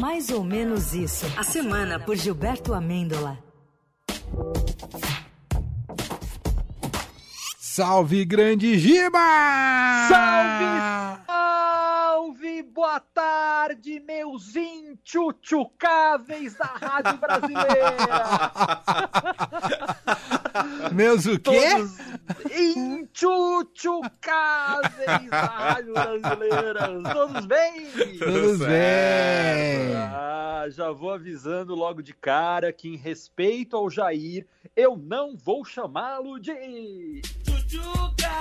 Mais 0.00 0.30
ou 0.30 0.42
menos 0.42 0.94
isso. 0.94 1.26
A 1.36 1.42
semana 1.42 2.00
por 2.00 2.16
Gilberto 2.16 2.72
Amêndola. 2.72 3.38
Salve, 7.58 8.24
grande 8.24 8.78
Giba! 8.78 9.18
Salve, 10.08 10.64
salve! 11.26 12.62
Boa 12.64 13.00
tarde, 13.00 13.98
meus 14.00 14.54
intchuchucáveis 14.54 16.54
da 16.54 16.66
Rádio 16.66 17.18
Brasileira! 17.18 18.52
meus 20.92 21.26
o 21.26 21.38
quê? 21.38 21.76
Intchuchucáveis 23.12 24.96
da 25.30 25.44
Rádio 25.44 25.92
Brasileira! 25.92 26.88
Todos 27.12 27.44
bem? 27.44 27.90
Todos 28.18 28.58
bem! 28.58 29.94
Ah, 29.94 30.64
já 30.70 30.90
vou 30.90 31.10
avisando 31.10 31.74
logo 31.74 32.02
de 32.02 32.14
cara 32.14 32.72
que, 32.72 32.88
em 32.88 32.96
respeito 32.96 33.76
ao 33.76 33.90
Jair, 33.90 34.46
eu 34.74 34.96
não 34.96 35.36
vou 35.36 35.62
chamá-lo 35.62 36.38
de. 36.40 37.20
Chuchuca, 37.46 38.32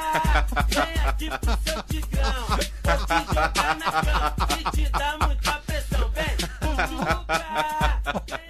vem 0.70 1.06
aqui 1.06 1.30
pro 1.30 1.58
seu 1.64 1.84
tigrão. 1.84 2.48
Vou 2.48 2.58
te 3.06 3.26
jogar 3.28 3.78
na 3.78 3.92
cama 3.92 4.36
e 4.58 4.72
te 4.72 4.90
dar 4.90 5.18
muita. 5.20 5.61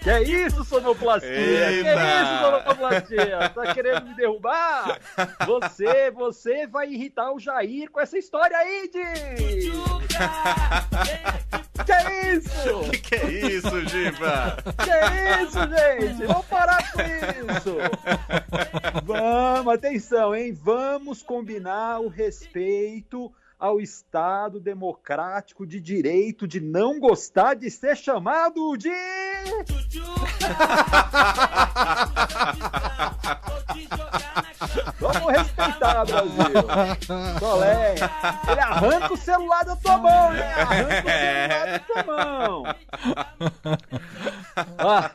Que 0.01 0.09
é 0.09 0.23
isso, 0.23 0.63
sonoplastia? 0.63 1.29
Eita. 1.29 1.83
Que 1.83 1.89
é 1.89 2.21
isso, 2.23 2.39
sonoplastia? 2.39 3.49
Tá 3.49 3.73
querendo 3.73 4.07
me 4.07 4.15
derrubar? 4.15 4.99
Você, 5.45 6.09
você 6.11 6.65
vai 6.65 6.89
irritar 6.89 7.31
o 7.31 7.39
Jair 7.39 7.91
com 7.91 7.99
essa 7.99 8.17
história 8.17 8.57
aí 8.57 8.89
de... 8.89 9.03
Que 11.85 11.91
é 11.91 12.33
isso? 12.33 12.89
Que 12.91 12.97
que 12.97 13.15
é 13.15 13.31
isso, 13.31 13.89
Giba? 13.89 14.57
Que 14.83 14.89
é 14.89 15.43
isso, 15.43 15.59
gente? 15.59 16.25
Vamos 16.25 16.45
parar 16.45 16.91
com 16.91 17.01
isso. 17.01 17.77
Vamos, 19.03 19.73
atenção, 19.73 20.35
hein? 20.35 20.53
Vamos 20.53 21.21
combinar 21.21 21.99
o 21.99 22.07
respeito 22.07 23.31
ao 23.61 23.79
Estado 23.79 24.59
democrático 24.59 25.67
de 25.67 25.79
direito 25.79 26.47
de 26.47 26.59
não 26.59 26.99
gostar 26.99 27.53
de 27.53 27.69
ser 27.69 27.95
chamado 27.95 28.75
de... 28.75 28.89
Vamos 34.99 35.31
respeitar, 35.31 36.05
Brasil. 36.05 36.63
Qual 37.39 37.63
é? 37.63 37.95
Ele 38.49 38.59
arranca 38.59 39.13
o 39.13 39.17
celular 39.17 39.63
da 39.63 39.75
tua 39.75 39.97
mão, 39.97 40.31
né? 40.33 40.53
Arranca 40.53 41.03
o 41.03 41.11
celular 41.11 41.67
da 41.67 41.79
tua 41.79 42.03
mão. 42.03 42.63
Ah, 44.77 45.11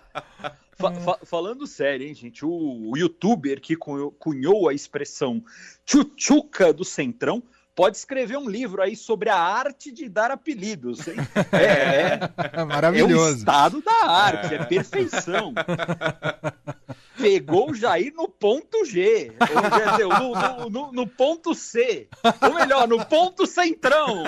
fa- 0.77 0.93
fa- 0.93 1.19
falando 1.25 1.67
sério, 1.67 2.07
hein, 2.07 2.15
gente? 2.15 2.45
O, 2.45 2.93
o 2.93 2.97
youtuber 2.97 3.61
que 3.61 3.75
cunhou, 3.77 4.13
cunhou 4.13 4.69
a 4.69 4.75
expressão 4.75 5.43
tchutchuca 5.85 6.73
do 6.73 6.85
Centrão 6.85 7.43
pode 7.77 7.97
escrever 7.99 8.37
um 8.39 8.49
livro 8.49 8.83
aí 8.83 8.97
sobre 8.97 9.29
a 9.29 9.37
arte 9.37 9.93
de 9.93 10.09
dar 10.09 10.31
apelidos, 10.33 11.07
hein? 11.07 11.17
É, 11.53 11.63
é, 11.63 12.21
é 12.55 12.63
o 12.63 12.67
Maravilhoso. 12.67 13.37
estado 13.39 13.81
da 13.83 14.11
arte, 14.11 14.55
é 14.55 14.65
perfeição. 14.65 15.53
Pegou 17.19 17.71
o 17.71 17.75
Jair 17.75 18.13
no 18.15 18.29
ponto 18.29 18.85
G, 18.85 19.33
ou 19.41 19.71
quer 19.71 19.91
dizer, 19.91 20.07
no, 20.07 20.35
no- 20.35 20.71
no- 20.71 20.93
no 20.93 21.07
ponto 21.07 21.55
C, 21.55 22.09
ou 22.43 22.55
melhor, 22.55 22.89
no 22.89 23.05
ponto 23.07 23.47
centrão. 23.47 24.23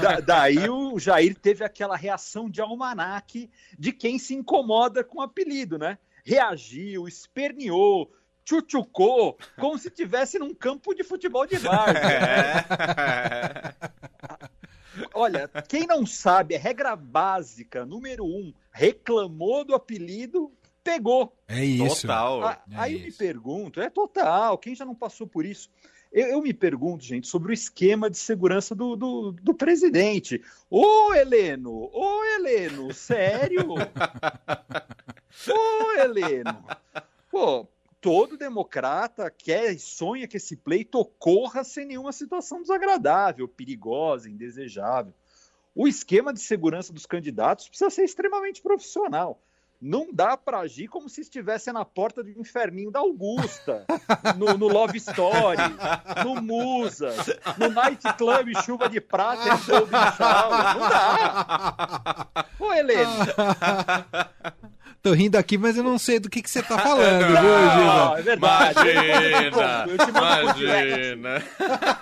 Da- 0.00 0.20
daí 0.24 0.68
o 0.68 0.98
Jair 0.98 1.34
teve 1.36 1.64
aquela 1.64 1.96
reação 1.96 2.48
de 2.48 2.60
almanaque 2.60 3.50
de 3.78 3.92
quem 3.92 4.18
se 4.18 4.34
incomoda 4.34 5.02
com 5.04 5.18
o 5.18 5.22
apelido, 5.22 5.78
né? 5.78 5.98
Reagiu, 6.24 7.06
esperneou, 7.08 8.10
tchutchucou, 8.46 9.36
como 9.58 9.76
se 9.76 9.90
tivesse 9.90 10.38
num 10.38 10.54
campo 10.54 10.94
de 10.94 11.02
futebol 11.02 11.44
de 11.46 11.56
várzea. 11.56 12.06
É. 14.98 15.08
Olha, 15.12 15.46
quem 15.68 15.86
não 15.86 16.06
sabe, 16.06 16.56
a 16.56 16.58
regra 16.58 16.96
básica, 16.96 17.84
número 17.84 18.24
um, 18.24 18.50
reclamou 18.72 19.62
do 19.62 19.74
apelido, 19.74 20.50
pegou. 20.82 21.36
É 21.46 21.62
isso. 21.62 22.02
Total. 22.06 22.42
Ah, 22.44 22.62
é 22.70 22.76
aí 22.76 22.94
eu 22.94 23.00
me 23.00 23.08
isso. 23.08 23.18
pergunto, 23.18 23.78
é 23.78 23.90
total, 23.90 24.56
quem 24.56 24.74
já 24.74 24.86
não 24.86 24.94
passou 24.94 25.26
por 25.26 25.44
isso? 25.44 25.68
Eu, 26.10 26.28
eu 26.28 26.40
me 26.40 26.54
pergunto, 26.54 27.04
gente, 27.04 27.28
sobre 27.28 27.52
o 27.52 27.54
esquema 27.54 28.08
de 28.08 28.16
segurança 28.16 28.74
do, 28.74 28.96
do, 28.96 29.32
do 29.32 29.52
presidente. 29.52 30.42
Ô, 30.70 31.12
Heleno, 31.12 31.90
ô, 31.92 32.24
Heleno, 32.24 32.94
sério? 32.94 33.74
Ô, 35.46 36.00
Heleno. 36.00 36.64
Pô, 37.30 37.68
todo 38.06 38.36
democrata 38.36 39.28
quer 39.36 39.72
e 39.72 39.80
sonha 39.80 40.28
que 40.28 40.36
esse 40.36 40.54
pleito 40.54 40.96
ocorra 40.96 41.64
sem 41.64 41.84
nenhuma 41.84 42.12
situação 42.12 42.62
desagradável, 42.62 43.48
perigosa, 43.48 44.30
indesejável. 44.30 45.12
O 45.74 45.88
esquema 45.88 46.32
de 46.32 46.38
segurança 46.38 46.92
dos 46.92 47.04
candidatos 47.04 47.68
precisa 47.68 47.90
ser 47.90 48.04
extremamente 48.04 48.62
profissional. 48.62 49.42
Não 49.80 50.08
dá 50.12 50.36
para 50.36 50.60
agir 50.60 50.86
como 50.86 51.08
se 51.08 51.20
estivesse 51.20 51.70
na 51.72 51.84
porta 51.84 52.22
do 52.22 52.30
inferninho 52.30 52.92
da 52.92 53.00
Augusta, 53.00 53.84
no, 54.38 54.56
no 54.56 54.68
Love 54.68 54.96
Story, 54.98 55.58
no 56.24 56.40
Musa, 56.40 57.12
no 57.58 57.68
Night 57.70 58.02
Club 58.16 58.52
Chuva 58.64 58.88
de 58.88 59.00
Prata 59.00 59.42
e 59.48 59.66
Golden 59.66 60.12
Shower. 60.16 60.74
Não 60.78 60.88
dá. 60.88 62.46
Ô, 62.58 62.72
Heleno, 62.72 63.10
Tô 65.06 65.12
rindo 65.12 65.36
aqui, 65.38 65.56
mas 65.56 65.76
eu 65.76 65.84
não 65.84 65.98
sei 66.00 66.18
do 66.18 66.28
que, 66.28 66.42
que 66.42 66.50
você 66.50 66.60
tá 66.60 66.76
falando, 66.82 67.26
viu, 67.26 67.34
não, 67.34 67.70
Giba? 67.70 68.18
é 68.18 68.22
verdade. 68.22 68.80
Imagina! 68.80 69.86
Eu 69.86 69.98
te 69.98 70.10
mando 70.12 70.42
por 70.48 70.54
direct. 70.56 71.12
Imagina! 71.12 71.40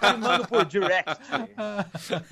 te 0.01 0.17
mando 0.17 0.49
por 0.49 0.65
direct. 0.65 1.21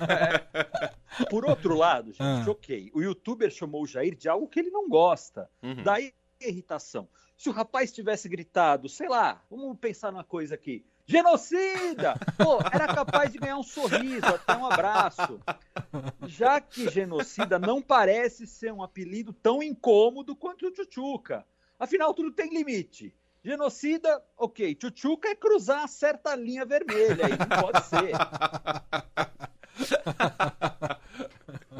É. 0.09 1.25
Por 1.29 1.45
outro 1.45 1.75
lado, 1.75 2.07
gente, 2.11 2.21
Ah. 2.23 2.43
ok, 2.47 2.89
o 2.95 3.03
youtuber 3.03 3.51
chamou 3.51 3.83
o 3.83 3.85
Jair 3.85 4.15
de 4.15 4.27
algo 4.27 4.47
que 4.47 4.59
ele 4.59 4.71
não 4.71 4.89
gosta. 4.89 5.47
Uhum. 5.61 5.83
Daí 5.83 6.11
a 6.43 6.47
irritação. 6.47 7.07
Se 7.37 7.49
o 7.49 7.51
rapaz 7.51 7.91
tivesse 7.91 8.27
gritado, 8.27 8.89
sei 8.89 9.07
lá, 9.07 9.43
vamos 9.51 9.77
pensar 9.77 10.11
numa 10.11 10.23
coisa 10.23 10.55
aqui. 10.55 10.83
Genocida! 11.05 12.15
Pô, 12.37 12.59
era 12.71 12.87
capaz 12.93 13.31
de 13.31 13.37
ganhar 13.37 13.57
um 13.57 13.63
sorriso, 13.63 14.25
até 14.25 14.55
um 14.55 14.65
abraço. 14.65 15.39
Já 16.25 16.61
que 16.61 16.89
genocida 16.89 17.59
não 17.59 17.81
parece 17.81 18.47
ser 18.47 18.71
um 18.71 18.81
apelido 18.81 19.33
tão 19.33 19.61
incômodo 19.61 20.35
quanto 20.35 20.67
o 20.67 20.71
Tchutchuca. 20.71 21.45
Afinal, 21.77 22.13
tudo 22.13 22.31
tem 22.31 22.53
limite. 22.53 23.13
Genocida, 23.43 24.23
ok. 24.37 24.75
Tchutchuca 24.75 25.27
é 25.27 25.35
cruzar 25.35 25.87
certa 25.89 26.33
linha 26.35 26.65
vermelha, 26.65 27.25
aí 27.25 27.33
não 27.37 27.61
pode 27.61 27.85
ser. 27.85 28.13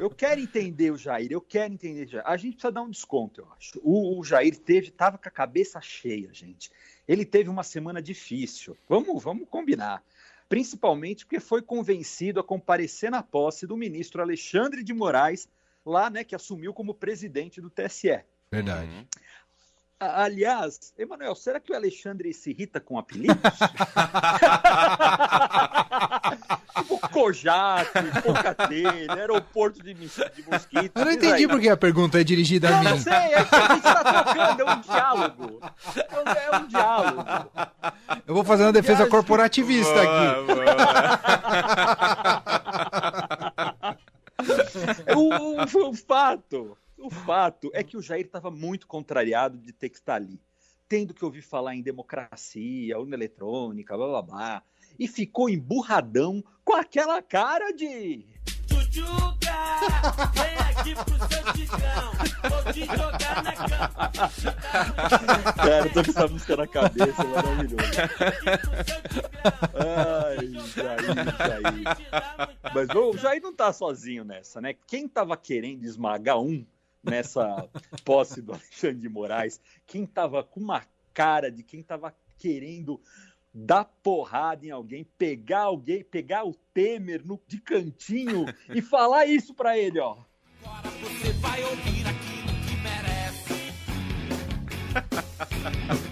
Eu 0.03 0.09
quero 0.09 0.41
entender 0.41 0.91
o 0.91 0.97
Jair, 0.97 1.31
eu 1.31 1.39
quero 1.39 1.73
entender 1.73 2.03
o 2.03 2.09
Jair. 2.09 2.27
A 2.27 2.35
gente 2.35 2.55
precisa 2.55 2.73
dar 2.73 2.81
um 2.81 2.89
desconto, 2.89 3.39
eu 3.39 3.47
acho. 3.57 3.79
O, 3.81 4.19
o 4.19 4.21
Jair 4.21 4.53
teve, 4.57 4.91
tava 4.91 5.17
com 5.17 5.29
a 5.29 5.31
cabeça 5.31 5.79
cheia, 5.79 6.27
gente. 6.33 6.69
Ele 7.07 7.23
teve 7.23 7.49
uma 7.49 7.63
semana 7.63 8.01
difícil. 8.01 8.75
Vamos, 8.89 9.23
vamos 9.23 9.47
combinar. 9.47 10.03
Principalmente 10.49 11.25
porque 11.25 11.39
foi 11.39 11.61
convencido 11.61 12.41
a 12.41 12.43
comparecer 12.43 13.09
na 13.09 13.23
posse 13.23 13.65
do 13.65 13.77
ministro 13.77 14.21
Alexandre 14.21 14.83
de 14.83 14.93
Moraes, 14.93 15.47
lá, 15.85 16.09
né, 16.09 16.25
que 16.25 16.35
assumiu 16.35 16.73
como 16.73 16.93
presidente 16.93 17.61
do 17.61 17.69
TSE. 17.69 18.25
Verdade. 18.51 18.91
Uhum. 18.91 19.05
A- 20.03 20.23
Aliás, 20.23 20.93
Emanuel, 20.97 21.35
será 21.35 21.59
que 21.59 21.71
o 21.71 21.75
Alexandre 21.75 22.33
se 22.33 22.49
irrita 22.51 22.79
com 22.79 22.97
apelidos? 22.99 23.37
tipo 26.75 26.97
Kojak, 27.09 27.89
Pocatelha, 28.21 29.13
aeroporto 29.13 29.81
de, 29.83 29.93
de 29.93 30.09
Mosquito. 30.49 30.91
Eu 30.97 31.05
não 31.05 31.11
entendi 31.11 31.47
por 31.47 31.59
que 31.61 31.69
a 31.69 31.77
pergunta 31.77 32.19
é 32.19 32.23
dirigida 32.23 32.67
a 32.67 32.71
Não, 32.71 32.79
mim. 32.79 32.85
não 32.89 32.97
sei, 32.99 33.13
é 33.13 33.43
que 33.45 33.55
a 33.55 33.67
gente 33.67 33.77
está 33.87 34.03
trocando, 34.03 34.61
é 34.61 34.65
um 34.75 34.81
diálogo. 34.81 35.61
É 35.95 36.19
um, 36.19 36.23
é 36.53 36.57
um 36.59 36.67
diálogo. 36.67 37.25
Eu 38.27 38.33
vou 38.35 38.43
fazer 38.43 38.63
uma 38.63 38.73
defesa 38.73 38.97
Viagem. 38.97 39.11
corporativista 39.11 40.01
aqui. 40.01 40.45
Boa, 40.45 40.55
boa. 40.55 40.73
O, 45.15 45.85
o- 45.85 45.89
o 45.89 45.93
fato, 45.93 46.77
o 47.03 47.09
fato 47.09 47.69
é 47.73 47.83
que 47.83 47.97
o 47.97 48.01
Jair 48.01 48.25
estava 48.25 48.49
muito 48.49 48.87
contrariado 48.87 49.57
de 49.57 49.73
ter 49.73 49.89
que 49.89 49.97
estar 49.97 50.15
ali, 50.15 50.39
tendo 50.87 51.13
que 51.13 51.25
ouvir 51.25 51.41
falar 51.41 51.75
em 51.75 51.81
democracia, 51.81 52.97
urna 52.97 53.15
eletrônica, 53.15 53.97
blá 53.97 54.07
blá 54.07 54.21
blá, 54.21 54.63
e 54.97 55.05
ficou 55.05 55.49
emburradão 55.49 56.41
com 56.63 56.73
aquela 56.73 57.21
cara 57.21 57.71
de. 57.71 58.25
Tchutchuca, 58.65 59.51
vem 60.33 60.55
aqui 60.57 60.95
pro 60.95 61.17
seu 61.27 61.53
tigão. 61.53 62.13
Vou 62.49 62.73
te 62.73 62.85
jogar 62.85 63.43
na 63.43 63.51
cama. 63.53 63.99
Cara, 65.55 65.85
eu 65.87 65.93
tô 65.93 66.03
com 66.05 66.09
essa 66.09 66.27
música 66.29 66.55
na 66.55 66.67
cabeça, 66.67 67.23
maravilhoso. 67.25 67.75
Ai, 69.73 70.47
Jair, 70.69 71.15
Jair. 71.37 71.83
Mas 72.73 72.89
o 72.95 73.17
Jair 73.17 73.41
não 73.41 73.53
tá 73.53 73.73
sozinho 73.73 74.23
nessa, 74.23 74.61
né? 74.61 74.73
Quem 74.87 75.05
tava 75.07 75.35
querendo 75.35 75.83
esmagar 75.83 76.39
um 76.39 76.65
nessa 77.03 77.69
posse 78.05 78.41
do 78.41 78.53
Alexandre 78.53 79.01
de 79.01 79.09
Moraes, 79.09 79.59
quem 79.85 80.05
tava 80.05 80.43
com 80.43 80.59
uma 80.59 80.83
cara 81.13 81.51
de 81.51 81.61
quem 81.63 81.83
tava 81.83 82.15
querendo 82.37 82.99
dar 83.53 83.85
porrada 83.85 84.65
em 84.65 84.71
alguém, 84.71 85.03
pegar 85.17 85.63
alguém, 85.63 86.03
pegar 86.03 86.43
o 86.43 86.55
Temer 86.73 87.23
no, 87.23 87.39
de 87.47 87.59
cantinho 87.59 88.45
e 88.73 88.81
falar 88.81 89.25
isso 89.25 89.53
pra 89.53 89.77
ele, 89.77 89.99
ó. 89.99 90.17
Agora 90.65 90.89
você 90.89 91.31
vai 91.33 91.63
ouvir 91.63 92.07
aquilo 92.07 92.47
que 92.67 92.75
merece. 92.77 93.53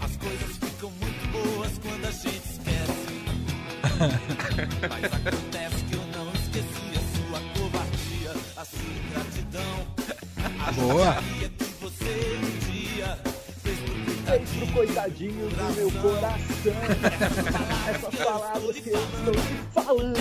As 0.04 0.18
coisas 0.18 0.58
ficam 0.58 0.92
muito 0.92 1.28
boas 1.32 1.80
quando 1.80 2.06
a 2.06 2.12
gente 2.12 2.38
esquece. 2.38 3.02
Mas 4.90 5.06
acontece 5.06 5.84
que 5.86 5.94
eu 5.96 6.06
não 6.08 6.32
esqueci 6.34 6.92
a 6.96 7.02
sua 7.16 7.40
covardia, 7.60 8.32
a 8.56 8.66
sua 8.66 8.94
ingratidão. 8.94 10.01
Boa. 10.76 11.14
Sabia 11.16 11.50
que 11.50 11.64
você 11.82 12.40
dia 12.70 13.18
fez 13.62 13.80
pro 13.80 13.96
Fez 14.32 14.72
coitadinho 14.72 15.50
do 15.50 15.76
meu 15.76 15.92
coração. 16.02 16.74
Essas 17.90 18.16
palavras 18.16 18.80
que 18.80 18.90
eu 18.90 19.04
estou 19.04 19.34
te 19.34 19.56
falando. 19.74 20.16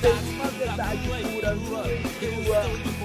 Tem 0.00 0.12
uma 0.34 0.48
verdade 0.52 1.08
pura, 1.34 1.54
nua 1.54 1.84
e 1.92 2.02
crua. 2.18 2.62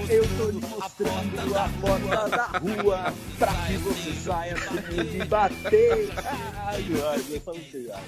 Eu 0.10 0.28
tô 0.38 0.50
lhe 0.50 0.62
mostrando 0.68 1.58
a 1.58 1.70
porta 1.82 2.30
da 2.30 2.46
rua. 2.60 3.14
Pra 3.38 3.54
que 3.68 3.78
você 3.78 4.14
saia 4.14 4.56
sem 4.58 5.04
me 5.04 5.26
bater. 5.26 6.10
Ai, 6.56 6.86
ai, 7.10 7.26
essa 7.36 7.52
música. 7.52 8.00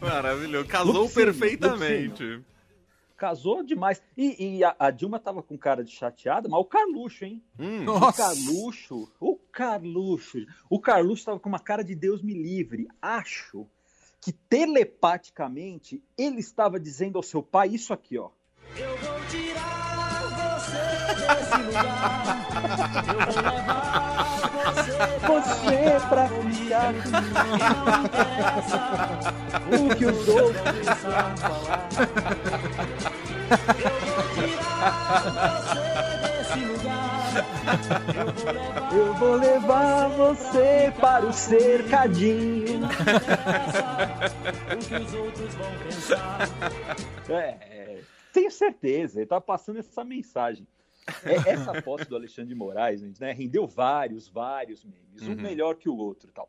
Maravilhoso. 0.00 0.66
Casou 0.66 1.08
perfeitamente. 1.08 2.40
Casou 3.16 3.62
demais. 3.62 4.02
E, 4.16 4.56
e 4.58 4.64
a, 4.64 4.74
a 4.78 4.90
Dilma 4.90 5.18
tava 5.20 5.42
com 5.42 5.56
cara 5.56 5.84
de 5.84 5.92
chateada, 5.92 6.48
mas 6.48 6.60
o 6.60 6.64
Carluxo, 6.64 7.24
hein? 7.24 7.42
Hum, 7.58 7.82
O 7.82 7.98
Nossa. 8.00 8.22
Carluxo, 8.24 9.12
o 9.20 9.36
Carluxo, 9.52 10.38
o 10.68 10.80
Carluxo 10.80 11.20
estava 11.20 11.38
com 11.38 11.48
uma 11.48 11.60
cara 11.60 11.84
de 11.84 11.94
Deus 11.94 12.20
me 12.22 12.34
livre. 12.34 12.88
Acho 13.00 13.66
que 14.20 14.32
telepaticamente 14.32 16.02
ele 16.18 16.40
estava 16.40 16.80
dizendo 16.80 17.16
ao 17.16 17.22
seu 17.22 17.42
pai 17.42 17.68
isso 17.68 17.92
aqui, 17.92 18.18
ó. 18.18 18.30
Eu 18.76 18.96
vou 18.96 19.20
tirar 19.28 20.24
você 20.58 20.82
desse 21.26 21.62
lugar. 21.62 22.44
Eu 23.06 23.20
vou 23.20 23.42
levar 23.42 24.24
você 24.74 24.92
Você 25.26 26.00
pra 26.08 26.28
ficar 26.28 26.92
Não 26.92 28.04
interessa 28.04 28.78
comigo, 29.60 29.92
o 29.92 29.96
que 29.96 30.04
os 30.06 30.28
outros 30.28 30.62
vão 30.64 30.96
falar. 31.36 31.88
Eu 38.96 39.14
vou 39.14 39.34
levar 39.36 40.08
você 40.08 40.92
para 41.00 41.26
o 41.26 41.32
cercadinho. 41.32 42.80
o 44.72 44.78
que 44.86 44.94
os 44.94 45.14
outros 45.14 45.54
vão 45.54 45.70
pensar. 45.82 46.38
É, 47.28 47.98
tenho 48.32 48.50
certeza, 48.50 49.20
ele 49.20 49.26
tá 49.26 49.40
passando 49.40 49.78
essa 49.80 50.04
mensagem. 50.04 50.66
É, 51.24 51.50
essa 51.50 51.82
posse 51.82 52.06
do 52.08 52.16
Alexandre 52.16 52.48
de 52.50 52.54
Moraes, 52.54 53.00
gente, 53.00 53.20
né, 53.20 53.30
rendeu 53.32 53.66
vários, 53.66 54.26
vários 54.28 54.84
memes, 54.84 55.22
um 55.28 55.32
Uhum. 55.32 55.36
melhor 55.42 55.74
que 55.74 55.88
o 55.88 55.96
outro 55.96 56.30
e 56.30 56.32
tal. 56.32 56.48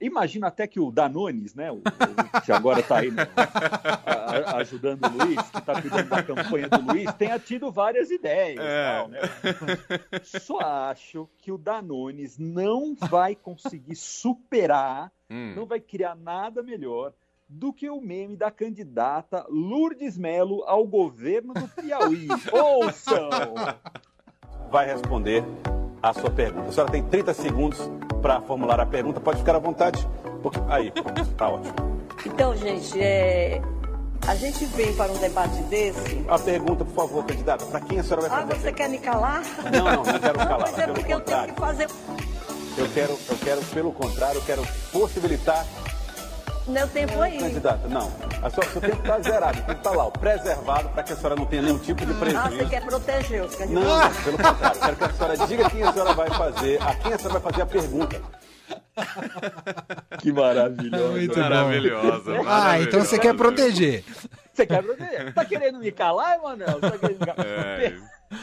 Imagina 0.00 0.48
até 0.48 0.66
que 0.66 0.80
o 0.80 0.90
Danones, 0.90 1.54
né, 1.54 1.70
o, 1.70 1.76
o- 1.76 2.40
que 2.44 2.50
agora 2.50 2.80
está 2.80 2.98
aí 2.98 3.12
né, 3.12 3.22
ajudando 4.46 5.04
o 5.04 5.24
Luiz, 5.24 5.50
que 5.50 5.58
está 5.58 5.80
cuidando 5.80 6.08
da 6.08 6.22
campanha 6.22 6.68
do 6.68 6.92
Luiz, 6.92 7.12
tenha 7.14 7.38
tido 7.38 7.70
várias 7.70 8.10
ideias. 8.10 8.64
É. 8.64 8.92
tal, 8.92 9.08
né? 9.08 9.20
Só 10.22 10.58
acho 10.60 11.28
que 11.38 11.50
o 11.50 11.58
Danones 11.58 12.38
não 12.38 12.94
vai 12.94 13.34
conseguir 13.34 13.96
superar 13.96 15.10
hum. 15.30 15.54
não 15.54 15.66
vai 15.66 15.80
criar 15.80 16.14
nada 16.14 16.62
melhor 16.62 17.12
do 17.48 17.72
que 17.72 17.88
o 17.88 18.00
meme 18.00 18.36
da 18.36 18.50
candidata 18.50 19.46
Lourdes 19.48 20.18
Melo 20.18 20.64
ao 20.64 20.84
governo 20.84 21.54
do 21.54 21.68
Piauí. 21.68 22.28
Ouçam! 22.50 23.54
vai 24.70 24.86
responder 24.86 25.44
a 26.02 26.12
sua 26.12 26.30
pergunta. 26.30 26.68
A 26.68 26.72
senhora 26.72 26.90
tem 26.90 27.04
30 27.04 27.34
segundos 27.34 27.90
para 28.20 28.40
formular 28.40 28.80
a 28.80 28.86
pergunta. 28.86 29.20
Pode 29.20 29.38
ficar 29.38 29.54
à 29.54 29.58
vontade. 29.60 30.06
Porque... 30.42 30.58
Aí, 30.68 30.90
pronto. 30.90 31.34
Tá 31.34 31.48
ótimo. 31.48 31.74
Então, 32.24 32.56
gente, 32.56 33.00
é, 33.00 33.62
a 34.26 34.34
gente 34.34 34.64
vem 34.66 34.92
para 34.94 35.12
um 35.12 35.18
debate 35.18 35.62
desse. 35.64 36.24
A 36.28 36.38
pergunta, 36.38 36.84
por 36.84 36.94
favor, 36.94 37.24
candidata. 37.24 37.64
Para 37.66 37.80
quem 37.80 37.98
a 38.00 38.02
senhora 38.04 38.28
vai 38.28 38.30
Ah, 38.30 38.42
fazer? 38.42 38.52
a 38.52 38.56
você 38.60 38.72
quer 38.72 38.88
me 38.88 38.98
calar? 38.98 39.42
Não, 39.72 39.84
não, 39.84 40.04
não 40.04 40.18
quero 40.18 40.38
calar. 40.38 40.60
Mas 40.60 40.78
é 40.78 40.86
porque 40.88 41.14
eu 41.14 41.20
tenho 41.20 41.44
que 41.46 41.60
fazer. 41.60 41.88
Eu 42.78 42.88
quero, 42.92 43.18
eu 43.28 43.36
quero, 43.38 43.62
pelo 43.66 43.92
contrário, 43.92 44.38
eu 44.38 44.42
quero 44.42 44.66
possibilitar. 44.92 45.64
Meu 46.66 46.88
tempo 46.88 47.20
aí. 47.20 47.38
Candidata, 47.38 47.86
não. 47.88 48.10
A 48.42 48.50
sua, 48.50 48.64
seu 48.64 48.80
tempo 48.80 48.98
está 48.98 49.20
zerado. 49.20 49.56
Tem 49.62 49.64
que 49.66 49.80
estar 49.80 49.90
lá, 49.92 50.06
ó, 50.06 50.10
preservado, 50.10 50.88
para 50.88 51.02
que 51.04 51.12
a 51.12 51.16
senhora 51.16 51.36
não 51.36 51.46
tenha 51.46 51.62
nenhum 51.62 51.78
tipo 51.78 52.04
de 52.04 52.10
Ah, 52.10 52.14
você 52.16 52.24
prejuízo. 52.24 52.68
quer 52.70 52.84
proteger 52.84 53.42
os 53.44 53.54
candidatos. 53.54 53.88
não, 53.88 54.22
pelo 54.24 54.38
contrário. 54.38 54.80
Quero 54.80 54.96
que 54.96 55.04
a 55.04 55.12
senhora 55.12 55.36
diga 55.46 55.70
quem 55.70 55.82
a 55.84 55.92
senhora 55.92 56.12
vai 56.14 56.28
fazer, 56.30 56.82
a 56.82 56.94
quem 56.96 57.12
a 57.12 57.18
senhora 57.18 57.38
vai 57.38 57.52
fazer 57.52 57.62
a 57.62 57.66
pergunta. 57.66 58.20
Que 60.20 60.32
maravilhoso. 60.32 61.12
Muito. 61.12 61.38
Maravilhosa. 61.38 62.32
Ah, 62.46 62.80
então 62.80 63.00
você 63.00 63.18
quer 63.18 63.34
proteger. 63.36 64.02
Você 64.52 64.66
quer 64.66 64.82
proteger? 64.82 65.34
Tá 65.34 65.44
querendo 65.44 65.78
me 65.78 65.92
calar, 65.92 66.38
Emanuel? 66.38 66.80
Tá 66.80 66.98
querendo 66.98 67.20
me 67.20 67.26
calar? 67.26 67.46
É, 67.46 67.96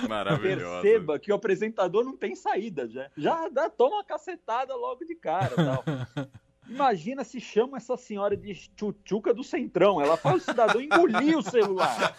maravilhosa. 0.08 0.82
Perceba 0.82 1.20
que 1.20 1.32
o 1.32 1.36
apresentador 1.36 2.04
não 2.04 2.16
tem 2.16 2.36
saída 2.36 2.88
já. 2.88 3.10
Já 3.18 3.50
dá, 3.50 3.70
toma 3.70 3.98
uma 3.98 4.04
cacetada 4.04 4.76
logo 4.76 5.04
de 5.06 5.16
cara. 5.16 5.56
Tal. 5.56 5.84
Imagina 6.70 7.24
se 7.24 7.42
chama 7.42 7.78
essa 7.78 7.98
senhora 7.98 8.38
de 8.38 8.54
tchutchuca 8.54 9.34
do 9.34 9.44
Centrão. 9.44 10.00
Ela 10.00 10.16
faz 10.16 10.38
o 10.38 10.46
cidadão 10.46 10.80
engolir 10.80 11.38
o 11.38 11.42
celular. 11.42 12.14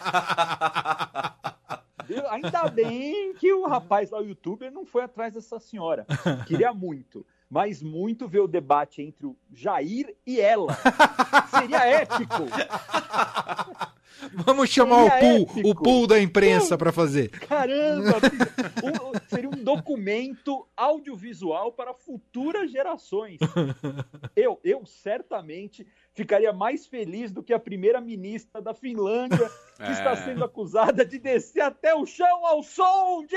Ainda 2.29 2.67
bem 2.69 3.33
que 3.33 3.51
o 3.51 3.65
rapaz 3.67 4.11
lá, 4.11 4.19
o 4.19 4.25
youtuber, 4.25 4.71
não 4.71 4.85
foi 4.85 5.03
atrás 5.03 5.33
dessa 5.33 5.59
senhora. 5.59 6.05
Queria 6.45 6.73
muito. 6.73 7.25
Mas 7.49 7.81
muito 7.81 8.27
ver 8.27 8.39
o 8.39 8.47
debate 8.47 9.01
entre 9.01 9.25
o 9.27 9.35
Jair 9.53 10.15
e 10.25 10.41
ela. 10.41 10.75
Seria 11.59 11.85
épico. 11.85 12.43
Vamos 14.33 14.69
chamar 14.69 15.03
o 15.03 15.09
Seria 15.09 15.19
pool, 15.19 15.41
épico. 15.43 15.69
o 15.69 15.75
pool 15.75 16.07
da 16.07 16.19
imprensa 16.19 16.77
pra 16.77 16.91
fazer. 16.91 17.29
Caramba! 17.29 18.15
Um- 19.65 19.71
um 19.71 19.75
documento 19.75 20.67
audiovisual 20.77 21.71
para 21.71 21.93
futuras 21.93 22.71
gerações. 22.71 23.37
Eu, 24.35 24.59
eu 24.63 24.85
certamente 24.85 25.87
ficaria 26.13 26.51
mais 26.53 26.85
feliz 26.85 27.31
do 27.31 27.41
que 27.41 27.53
a 27.53 27.59
primeira 27.59 27.99
ministra 28.01 28.61
da 28.61 28.73
Finlândia, 28.73 29.49
que 29.77 29.83
É. 29.83 29.91
está 29.91 30.15
sendo 30.17 30.43
acusada 30.43 31.05
de 31.05 31.17
descer 31.17 31.61
até 31.61 31.95
o 31.95 32.05
chão 32.05 32.45
ao 32.45 32.61
som 32.61 33.23
de. 33.25 33.35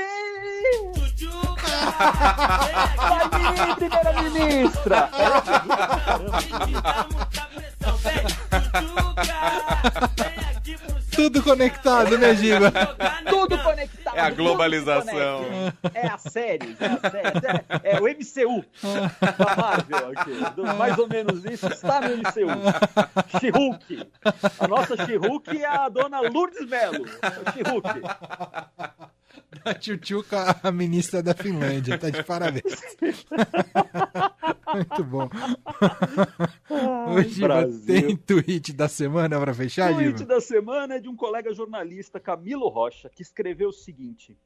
Tchutchuca, 0.92 1.68
Vai 2.96 3.66
vir, 3.66 3.76
primeira 3.76 4.22
ministra! 4.22 5.08
seu 11.10 11.24
Tudo 11.30 11.42
conectado, 11.42 12.16
né, 12.18 12.34
Giba? 12.34 12.70
Tudo 13.28 13.58
conectado. 13.58 13.97
É 14.18 14.20
a 14.20 14.30
globalização. 14.30 15.44
É 15.94 16.06
a 16.08 16.18
série, 16.18 16.76
é 16.80 16.86
a 16.86 17.10
série. 17.10 17.38
É, 17.84 17.96
é 17.96 18.00
o 18.00 18.04
MCU 18.08 18.64
da 19.38 19.56
Marvel 19.56 20.12
aqui. 20.16 20.54
Do- 20.56 20.64
mais 20.76 20.98
ou 20.98 21.08
menos 21.08 21.44
isso 21.44 21.66
está 21.68 22.00
no 22.00 22.16
MCU. 22.16 23.38
She-Hulk. 23.40 24.08
A 24.58 24.66
nossa 24.68 24.96
She-Hulk 25.06 25.56
é 25.62 25.66
a 25.66 25.88
dona 25.88 26.20
Lourdes 26.20 26.66
Melo. 26.68 27.04
She-Hulk. 27.54 27.88
A 29.64 29.74
Tchutchuca, 29.74 30.56
a 30.62 30.70
ministra 30.72 31.22
da 31.22 31.34
Finlândia, 31.34 31.96
tá 31.98 32.10
de 32.10 32.22
parabéns. 32.22 32.64
Muito 34.74 35.04
bom. 35.04 35.28
Brasil. 37.40 37.86
tem 37.86 38.16
tweet 38.16 38.72
da 38.72 38.88
semana 38.88 39.40
pra 39.40 39.54
fechar, 39.54 39.92
O 39.92 39.96
tweet 39.96 40.18
Giba? 40.18 40.34
da 40.34 40.40
semana 40.40 40.94
é 40.96 41.00
de 41.00 41.08
um 41.08 41.16
colega 41.16 41.52
jornalista, 41.52 42.20
Camilo 42.20 42.68
Rocha, 42.68 43.08
que 43.08 43.22
escreveu 43.22 43.70
o 43.70 43.72
seguinte: 43.72 44.36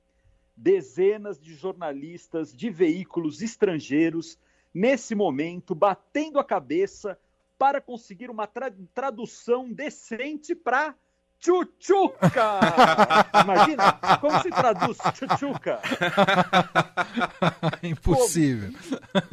dezenas 0.56 1.40
de 1.40 1.54
jornalistas 1.54 2.54
de 2.54 2.70
veículos 2.70 3.42
estrangeiros, 3.42 4.38
nesse 4.72 5.14
momento, 5.14 5.74
batendo 5.74 6.38
a 6.38 6.44
cabeça 6.44 7.18
para 7.58 7.80
conseguir 7.80 8.30
uma 8.30 8.46
tra- 8.46 8.72
tradução 8.94 9.72
decente 9.72 10.54
para 10.54 10.94
Tchutchuca! 11.42 12.60
Imagina, 13.42 13.92
como 14.20 14.40
se 14.40 14.48
traduz 14.48 14.96
tchutchuca? 15.12 15.80
Impossível. 17.82 18.70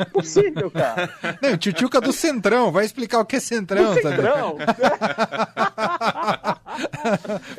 Impossível, 0.07 0.71
cara. 0.71 1.07
Não, 1.39 1.55
tchutchuca 1.55 2.01
do 2.01 2.11
Centrão. 2.11 2.71
Vai 2.71 2.85
explicar 2.85 3.19
o 3.19 3.25
que 3.25 3.35
é 3.35 3.39
Centrão, 3.39 3.93
Do 3.93 4.01
sabe? 4.01 4.15
Centrão. 4.15 4.57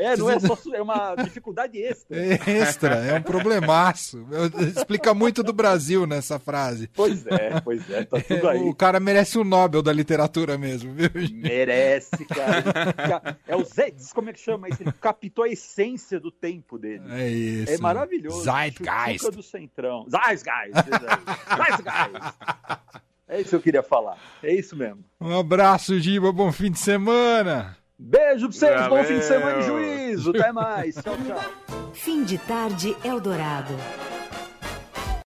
É, 0.01 0.17
não 0.17 0.31
é 0.31 0.41
só 0.41 0.57
é 0.75 0.81
uma 0.81 1.15
dificuldade 1.17 1.79
extra. 1.79 2.17
É 2.17 2.51
extra, 2.51 2.95
é 2.95 3.19
um 3.19 3.23
problemaço. 3.23 4.27
Explica 4.75 5.13
muito 5.13 5.43
do 5.43 5.53
Brasil 5.53 6.07
nessa 6.07 6.39
frase. 6.39 6.89
Pois 6.95 7.27
é, 7.27 7.61
pois 7.61 7.89
é, 7.91 8.05
tá 8.05 8.19
tudo 8.19 8.49
aí. 8.49 8.61
O 8.61 8.75
cara 8.75 8.99
merece 8.99 9.39
o 9.39 9.45
Nobel 9.45 9.83
da 9.83 9.93
literatura 9.93 10.57
mesmo, 10.57 10.95
viu? 10.95 11.11
Merece, 11.35 12.25
cara. 12.25 13.39
É 13.47 13.55
o 13.55 13.63
Zeds, 13.63 14.11
como 14.13 14.31
é 14.31 14.33
que 14.33 14.41
chama 14.41 14.71
isso? 14.71 14.83
Ele 14.83 14.93
captou 14.93 15.45
a 15.45 15.49
essência 15.49 16.19
do 16.19 16.31
tempo 16.31 16.79
dele. 16.79 17.05
É 17.11 17.29
isso. 17.29 17.73
É 17.73 17.79
maravilhoso. 17.79 18.45
Zeitgeist. 18.45 19.19
Chuchuca 19.19 19.37
do 19.37 19.43
Centrão. 19.43 20.07
Zeitgeist. 20.09 20.89
Zeitgeist. 21.57 22.35
É 23.29 23.41
isso 23.41 23.51
que 23.51 23.57
eu 23.57 23.61
queria 23.61 23.83
falar. 23.83 24.19
É 24.43 24.53
isso 24.53 24.75
mesmo. 24.75 25.05
Um 25.21 25.39
abraço, 25.39 26.01
Giba. 26.01 26.33
Bom 26.33 26.51
fim 26.51 26.71
de 26.71 26.79
semana. 26.79 27.77
Beijo 28.03 28.49
pra 28.49 28.59
vocês. 28.59 28.83
Bom 28.83 28.89
Valeu. 28.89 29.05
fim 29.05 29.19
de 29.19 29.25
semana 29.25 29.59
e 29.59 29.63
juízo. 29.63 30.31
Até 30.31 30.53
mais. 30.53 30.95
Tchau, 30.97 31.15
tchau. 31.27 31.91
Fim 31.93 32.25
de 32.25 32.39
tarde 32.39 32.97
Eldorado. 33.05 33.75